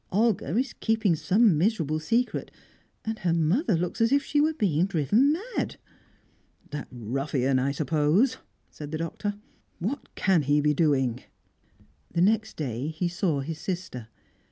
Olga 0.11 0.57
is 0.57 0.73
keeping 0.73 1.15
some 1.15 1.59
miserable 1.59 1.99
secret, 1.99 2.49
and 3.05 3.19
her 3.19 3.33
mother 3.35 3.77
looks 3.77 4.01
as 4.01 4.11
if 4.11 4.23
she 4.23 4.41
were 4.41 4.55
being 4.55 4.87
driven 4.87 5.31
mad." 5.31 5.75
"That 6.71 6.87
ruffian, 6.91 7.59
I 7.59 7.71
suppose," 7.71 8.37
said 8.71 8.89
the 8.89 8.97
Doctor. 8.97 9.35
"What 9.77 10.15
can 10.15 10.41
he 10.41 10.59
be 10.59 10.73
doing?" 10.73 11.21
The 12.13 12.21
next 12.21 12.57
day 12.57 12.87
he 12.87 13.07
saw 13.07 13.41
his 13.41 13.59
sister. 13.59 14.07